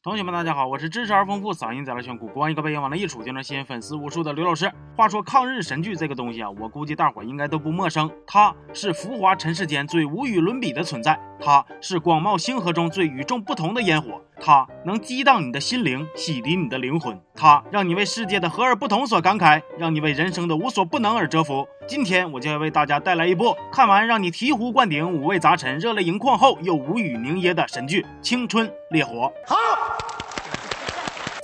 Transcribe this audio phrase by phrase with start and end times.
[0.00, 4.70] 同学们，大家好，我是知识而丰富、嗓音贼拉炫酷、光一个背影往那一杵就能吸引粉丝无数的刘老师。
[4.96, 8.08] 话说抗日神剧这个东西啊，我估计大伙应该都不陌生。
[8.24, 21.66] 它是浮华尘世间最无与伦比的存在，它是广袤星河中最与众不同的烟火，它能激荡你的心灵，洗涤你的灵魂，它让你为世界的和而不同所感慨，让你为人生的无所不能而折服。
[21.86, 29.12] 今天我就要为大家带来一部看完让你醍醐灌顶、五味杂陈、热泪盈眶后又无语凝噎的神剧《青春烈火》。
[29.46, 29.97] 好。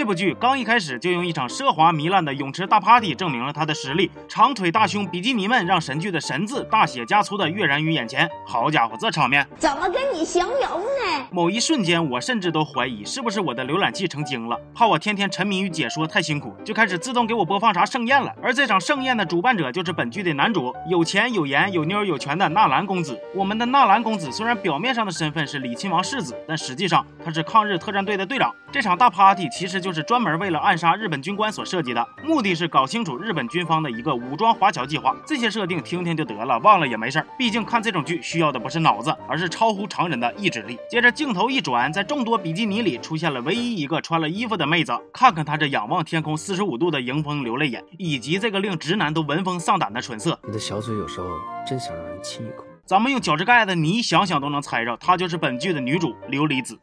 [0.00, 8.26] 这部剧刚一开始就用一场奢华糜烂的泳池大 party 证明了他的实力，长腿大胸比基尼们让神剧的“神”字大写加粗的跃然于眼前。
[8.46, 11.26] 好家伙，这场面怎么跟你形容呢？
[11.30, 18.34] 某一瞬间，我甚至都怀疑是不是我的浏览器成精了，怕我天天沉迷于解说太辛苦，就开始自动给我播放啥盛宴了。
[18.42, 23.20] 而这场盛宴的主办者就是本剧的男主，有钱有颜有妞有权的纳兰公子。
[23.34, 28.50] 我们的纳兰公子虽然表面上的身份是李亲王世子，但实际上他是抗日特战队的队长。
[28.72, 35.16] 这场大 party 其实就就是专门为了暗杀日本军官所设计的，目的是搞清楚日本军方的一个武装华侨计划。
[35.26, 37.26] 这些设定听听就得了，忘了也没事儿。
[37.36, 40.78] 毕竟看这种剧需要的不是脑子，而是超乎常人的意志力。
[40.88, 44.96] 接着镜头一转，在众多比基尼里出现了唯一一个穿了衣服的妹子。
[45.12, 50.38] 看看她这仰望天空四十五度的迎风流泪眼，以及这个令直男都闻风丧胆的唇色。
[50.46, 51.26] 你的小嘴有时候
[51.66, 52.69] 真想让人亲一口。
[52.90, 56.76] 咱们用脚趾盖子，你想想都能猜着，她就是本剧的女主琉璃子。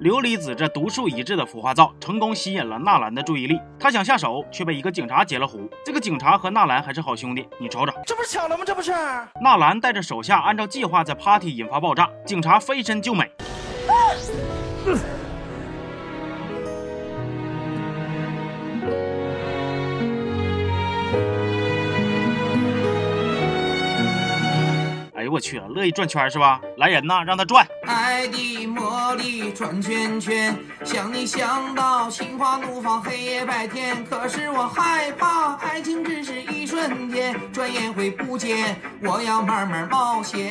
[0.00, 3.58] 琉璃子这独树一帜的孵化皂，成功吸引了纳兰的注意力。
[3.76, 5.68] 他想下手，却被一个警察截了胡。
[5.84, 8.62] 这个警察和纳兰还是好兄弟，你瞅瞅，这不是巧了吗？
[8.64, 8.92] 这不是。
[9.42, 13.28] 纳兰带着手下按照计划在 party 引发爆炸，警察飞身救美。
[13.88, 15.23] 我
[25.44, 26.58] 去了，乐意转圈是吧？
[26.78, 27.66] 来人呐，让他转。
[27.86, 34.02] 爱的魔力转圈圈，想你想到心花怒放，黑夜白天。
[34.06, 38.74] 可是我害怕，爱情只是一瞬间，转眼会不见。
[39.02, 40.50] 我要慢慢冒险。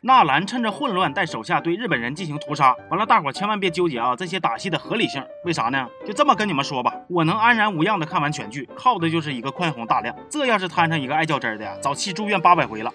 [0.00, 2.72] 纳兰趁着混乱，带手下对日本人进行屠杀。
[2.88, 5.20] 完了，大伙千万别纠结啊，这些打戏的合理性。
[5.44, 5.84] 为啥呢？
[6.06, 10.14] 就这么跟你们说吧，我能安然无恙的看完全剧，靠的就是一个宽宏大量。
[10.30, 12.92] 这要是摊上一个爱较真的呀，早期住院八百回了。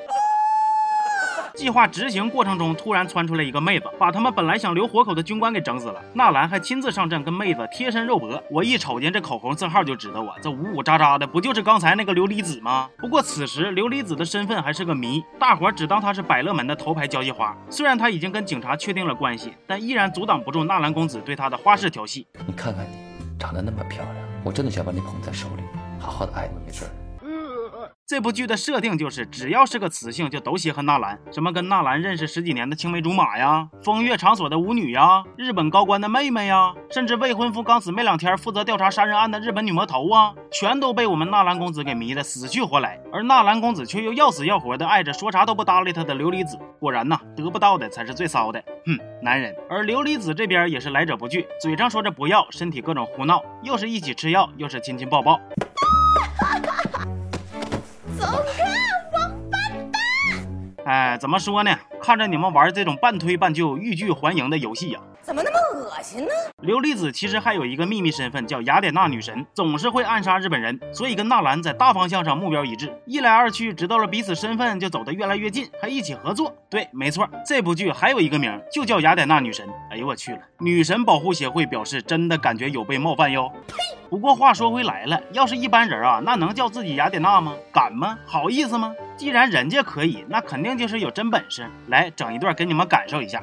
[1.55, 6.01] 计划执行过程中，突然窜出来一个妹子，把他们本来想留活口的军官给整死了。
[6.13, 8.41] 纳兰还亲自上阵，跟妹子贴身肉搏。
[8.49, 12.89] 我一瞅见这口红字号，就知道啊，这五五渣渣的，不就是刚才那个琉璃子吗？
[12.97, 17.55] 不过此时琉璃子的身份还是个谜，大伙只当她是百乐门的头牌交际花。
[17.69, 22.27] 虽然她已经跟警察确定了关系，但依然阻挡不住纳兰公子对她的花式调戏。
[22.47, 22.95] 你看看你，
[23.37, 25.63] 长得那么漂亮，我真的想把你捧在手里，
[25.99, 26.89] 好好的爱你一阵。
[28.07, 31.17] 这部剧的设定就是，只要是个雌性，就都稀罕纳兰。
[31.31, 42.99] 什么跟纳兰认识十几年的青梅竹马呀，风月场所的舞女呀，日本高官的妹妹呀，甚至未婚夫刚死没两天负责调查杀人案的日本女魔头啊，全都被我们纳兰公子给迷得死去活来。
[43.13, 46.57] 而纳兰公子却又要死要活的爱着说啥都不搭理他的琉璃子。
[46.79, 48.61] 果然呐，得不到的才是最骚的。
[48.85, 49.55] 哼，男人。
[49.69, 55.39] 而琉璃子这边也是来者不拒，嘴上说着不要，身体各种胡闹，又是一起吃药，又是亲亲抱抱。
[60.83, 61.77] 哎，怎么说呢？
[62.01, 66.31] 看着你们玩这种半推半就、欲拒还迎的游戏呀，怎么那么恶心呢？
[66.63, 72.91] 琉璃子其实还有一个秘密身份，叫雅典娜女神，总是会暗杀日本人，所以跟纳兰在大方向上目标一致。
[73.05, 76.53] 一来二去，知道了彼此身份，就走得越来越近，还一起合作。
[76.69, 79.67] 对，没错，这部剧还有一个名，就叫雅典娜女神。
[79.89, 83.51] 哎呦我去了，女神保护协会表示真的感觉有被冒犯哟。
[83.67, 83.75] 呸！
[84.09, 87.53] 不过话说回来了，要是一般人啊，那能叫自己雅典娜吗？
[87.71, 88.17] 敢吗？
[88.25, 88.93] 好意思吗？
[89.15, 91.69] 既然人家可以，那肯定就是有真本事。
[91.87, 93.41] 来，整一段给你们感受一下。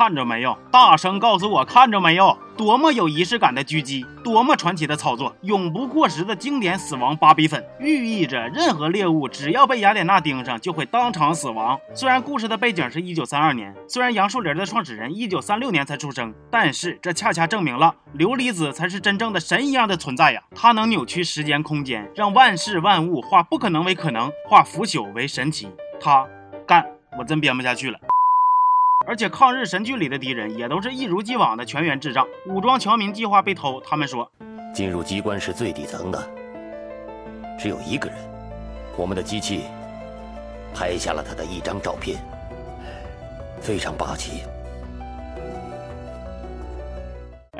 [0.00, 0.56] 看着没有？
[0.72, 2.34] 大声告诉我，看着没有？
[2.56, 11.78] 多么有仪式感的狙击，多么传奇的操作，永不过时的经典死亡芭比粉，寓意着任何猎物只要被雅典娜盯上，就会当场死亡。
[11.94, 20.42] 虽然故事的背景是一九三二年，虽然杨树林的创始人一九三六年才出生，但是这恰恰证明了琉璃子才是真正的神一样的存在呀！
[20.54, 25.68] 它能扭曲时间空间，让万事万物化不可能为可能，化腐朽为神奇。
[26.00, 26.26] 他
[26.66, 26.86] 干，
[27.18, 27.98] 我真编不下去了。
[29.10, 32.24] 而且抗日神剧里的敌人也都是一如既往的全员智障。
[32.46, 34.30] 武装侨民计划被偷，他们说
[34.72, 36.30] 进入机关是最底层的，
[37.58, 38.16] 只有一个人。
[38.96, 39.62] 我们的机器
[40.72, 42.18] 拍下了他的一张照片，
[43.60, 44.44] 非常霸气。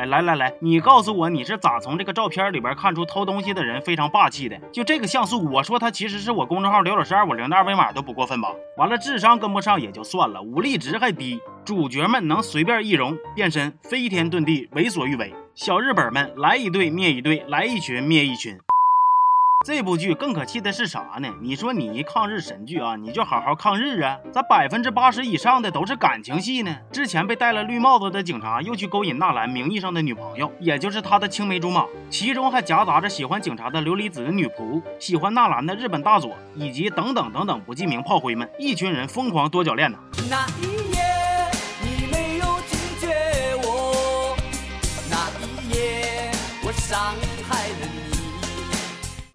[0.06, 4.56] 来来来，你告诉我你是咋从这个照片里边看出偷东西的人非常霸气的？
[4.72, 8.48] 就这个像素，我说他其实是我公众号刘老师二五零的二维码都不过分吧？
[8.76, 15.34] 完了，智商跟不上也就算了，武力值还低，主角们能随便易容变身，飞天遁地，为所欲为。
[15.54, 18.58] 小日本们来一队灭一队，来一群灭一群。
[19.66, 21.28] 这部剧更可气的是啥呢？
[21.42, 24.16] 你说你一抗日神剧啊，你就好好抗日啊！
[24.32, 26.74] 咋百分之八十以上的都是感情戏呢？
[26.90, 39.98] 之前被戴了绿帽子的警察又去勾引纳兰名义上的女朋友，也就是他的青梅竹马，其中还夹杂着喜欢警察的琉璃子的女仆，喜欢纳兰的日本大佐，以及等等等等不记名炮灰们，一群人疯狂多角恋呢。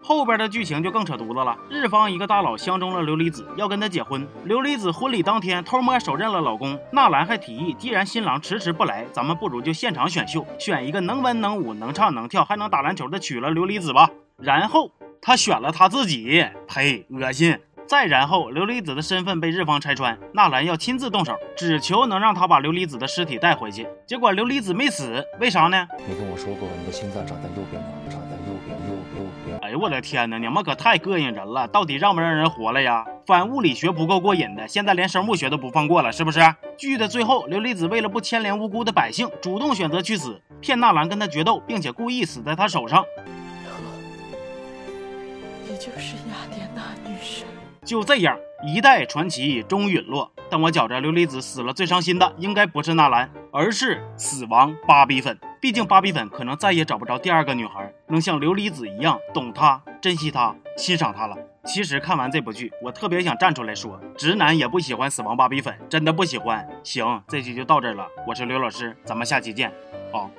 [0.07, 1.57] 后边的剧情就更扯犊子了。
[1.67, 4.21] 日方一个大佬相中了琉璃子，要跟他结婚。
[4.45, 6.79] 琉璃子婚礼当天偷摸手刃了老公。
[6.91, 14.07] 纳兰还提议，既然新郎迟迟不来，咱们不如就现场选秀，选一个能文能武、能唱能跳、还能打篮球的娶了琉璃子吧。
[14.37, 17.57] 然后他选了他自己，呸，恶心。
[17.87, 23.87] 再然后，琉璃子的身份被日方拆穿，纳兰要亲自动手，只求能让他把琉璃子的尸体带回去。
[24.07, 25.87] 结果琉璃子没死，为啥呢？
[26.07, 27.89] 你跟我说过，你的心脏长在右边吗？
[28.09, 28.34] 长在，
[29.61, 31.67] 哎呦我的天哪，你们可太膈应人了！
[31.67, 33.05] 到底让不让人活了呀？
[33.25, 36.39] 反物理学不够过瘾的，现在连生物学都不放过了，是不是？
[36.77, 43.03] 剧的最后，琉璃子为了不牵连无辜的百姓，主动选择去死，骗纳兰跟他决斗，并且故意死在他手上。
[45.67, 47.47] 你就是雅典娜女神。
[47.83, 50.31] 就这样，一代传奇终陨落。
[50.49, 55.39] 但我觉着琉璃子死了最伤心的，应该不是纳兰，而是死亡芭比粉。
[55.65, 61.35] 毕竟芭比粉可能再也找不着第二个女孩能像琉璃子一样懂她、珍惜她、欣赏她了。
[61.63, 66.69] 其实看完这部剧，我特别想站出来说，直男也不喜欢死亡芭比粉，真的不喜欢。
[66.83, 69.73] 行，这期就到这儿了，我是刘老师，咱们下期见，
[70.13, 70.29] 好。